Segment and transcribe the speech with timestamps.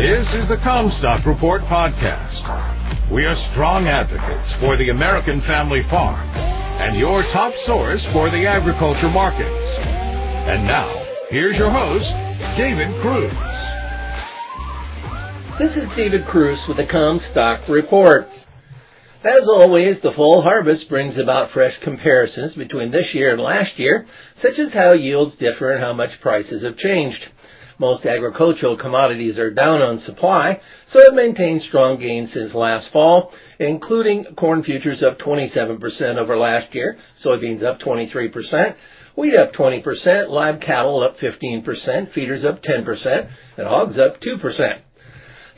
[0.00, 2.40] This is the Commstock Report podcast.
[3.12, 6.26] We are strong advocates for the American family farm
[6.80, 9.76] and your top source for the agriculture markets.
[10.48, 10.88] And now,
[11.28, 12.08] here's your host,
[12.56, 13.28] David Cruz.
[15.60, 18.24] This is David Cruz with the Commstock Report.
[19.22, 24.06] As always, the fall harvest brings about fresh comparisons between this year and last year,
[24.36, 27.28] such as how yields differ and how much prices have changed.
[27.80, 33.32] Most agricultural commodities are down on supply, so have maintained strong gains since last fall,
[33.58, 38.76] including corn futures up 27% over last year, soybeans up 23%,
[39.16, 44.80] wheat up 20%, live cattle up 15%, feeders up 10%, and hogs up 2%.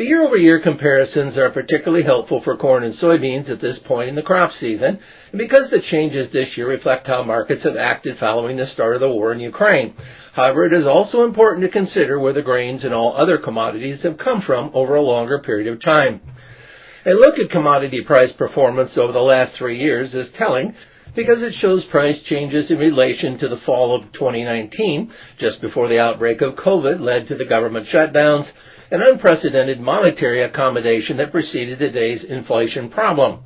[0.00, 4.22] The year-over-year comparisons are particularly helpful for corn and soybeans at this point in the
[4.22, 4.98] crop season,
[5.30, 9.02] and because the changes this year reflect how markets have acted following the start of
[9.02, 9.92] the war in Ukraine.
[10.32, 14.16] However, it is also important to consider where the grains and all other commodities have
[14.16, 16.22] come from over a longer period of time.
[17.04, 20.74] A look at commodity price performance over the last three years is telling
[21.14, 26.00] because it shows price changes in relation to the fall of 2019, just before the
[26.00, 28.50] outbreak of COVID led to the government shutdowns,
[28.90, 33.44] an unprecedented monetary accommodation that preceded today's inflation problem.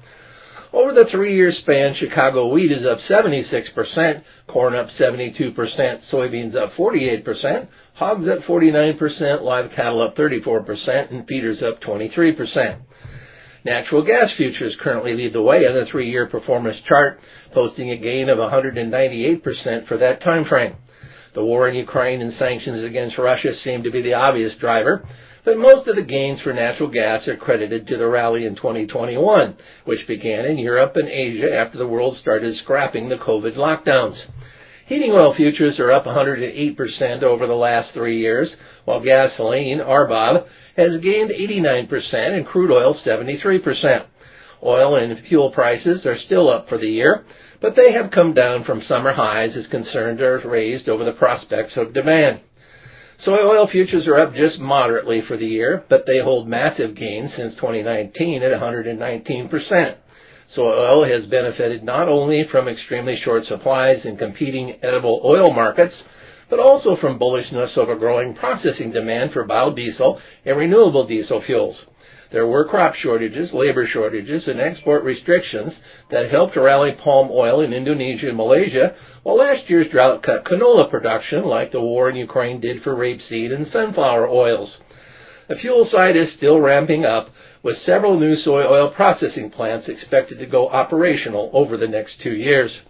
[0.72, 5.54] Over the three-year span, Chicago wheat is up 76%, corn up 72%,
[6.12, 12.80] soybeans up 48%, hogs up 49%, live cattle up 34%, and feeders up 23%.
[13.64, 17.20] Natural gas futures currently lead the way on the three-year performance chart,
[17.52, 20.74] posting a gain of 198% for that time frame.
[21.34, 25.04] The war in Ukraine and sanctions against Russia seem to be the obvious driver,
[25.44, 29.56] but most of the gains for natural gas are credited to the rally in 2021,
[29.84, 34.24] which began in Europe and Asia after the world started scrapping the COVID lockdowns.
[34.86, 40.46] Heating oil futures are up 108% over the last three years, while gasoline, RBOB,
[40.76, 44.06] has gained 89% and crude oil 73%.
[44.64, 47.24] Oil and fuel prices are still up for the year,
[47.60, 51.76] but they have come down from summer highs as concerns are raised over the prospects
[51.76, 52.40] of demand.
[53.18, 57.34] Soy oil futures are up just moderately for the year, but they hold massive gains
[57.34, 59.96] since 2019 at 119%.
[60.48, 66.04] Soy oil has benefited not only from extremely short supplies in competing edible oil markets,
[66.50, 71.86] but also from bullishness over growing processing demand for biodiesel and renewable diesel fuels.
[72.34, 75.80] There were crop shortages, labor shortages, and export restrictions
[76.10, 80.90] that helped rally palm oil in Indonesia and Malaysia, while last year's drought cut canola
[80.90, 84.80] production like the war in Ukraine did for rapeseed and sunflower oils.
[85.46, 87.30] The fuel side is still ramping up,
[87.62, 92.34] with several new soy oil processing plants expected to go operational over the next two
[92.34, 92.80] years.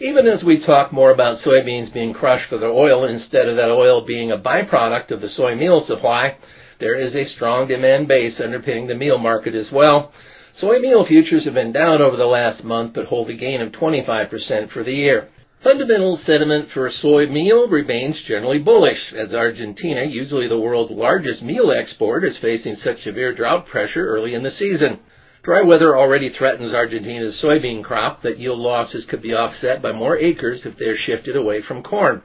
[0.00, 3.72] Even as we talk more about soybeans being crushed for their oil instead of that
[3.72, 6.36] oil being a byproduct of the soy meal supply,
[6.78, 10.12] there is a strong demand base underpinning the meal market as well.
[10.52, 13.72] Soy meal futures have been down over the last month, but hold a gain of
[13.72, 15.28] 25% for the year.
[15.62, 21.72] Fundamental sentiment for soy meal remains generally bullish, as Argentina, usually the world's largest meal
[21.72, 25.00] export, is facing such severe drought pressure early in the season.
[25.42, 30.16] Dry weather already threatens Argentina's soybean crop, but yield losses could be offset by more
[30.16, 32.22] acres if they're shifted away from corn.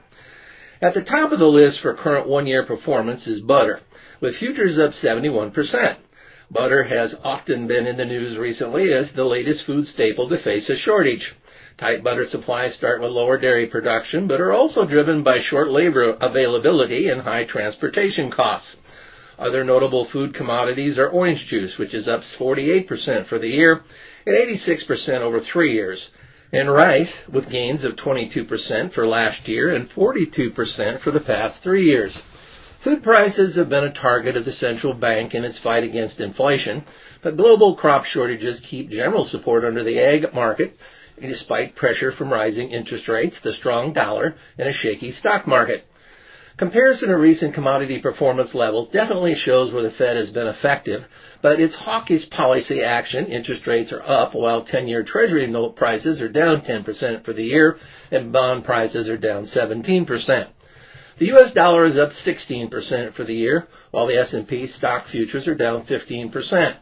[0.82, 3.78] At the top of the list for current one-year performance is butter,
[4.20, 5.96] with futures up 71%.
[6.50, 10.68] Butter has often been in the news recently as the latest food staple to face
[10.68, 11.36] a shortage.
[11.78, 16.16] Tight butter supplies start with lower dairy production, but are also driven by short labor
[16.20, 18.74] availability and high transportation costs.
[19.38, 23.82] Other notable food commodities are orange juice, which is up 48% for the year
[24.26, 26.10] and 86% over three years,
[26.52, 31.84] and rice, with gains of 22% for last year and 42% for the past three
[31.84, 32.20] years.
[32.84, 36.84] Food prices have been a target of the central bank in its fight against inflation,
[37.22, 40.76] but global crop shortages keep general support under the ag market
[41.20, 45.84] despite pressure from rising interest rates, the strong dollar, and a shaky stock market.
[46.62, 51.02] Comparison of recent commodity performance levels definitely shows where the Fed has been effective,
[51.42, 56.28] but its hawkish policy action, interest rates are up while 10-year Treasury note prices are
[56.28, 57.78] down 10% for the year
[58.12, 60.06] and bond prices are down 17%.
[61.18, 65.56] The US dollar is up 16% for the year, while the S&P stock futures are
[65.56, 66.76] down 15%.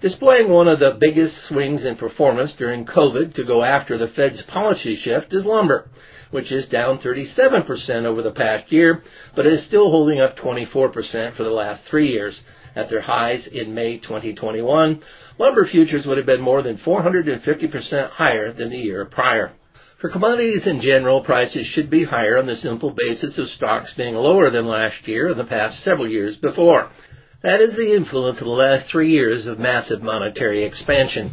[0.00, 4.40] Displaying one of the biggest swings in performance during COVID to go after the Fed's
[4.40, 5.90] policy shift is lumber,
[6.30, 9.02] which is down 37% over the past year,
[9.34, 12.40] but is still holding up 24% for the last three years.
[12.76, 15.02] At their highs in May 2021,
[15.38, 19.52] lumber futures would have been more than 450% higher than the year prior.
[20.00, 24.14] For commodities in general, prices should be higher on the simple basis of stocks being
[24.14, 26.90] lower than last year and the past several years before.
[27.42, 31.32] That is the influence of the last three years of massive monetary expansion.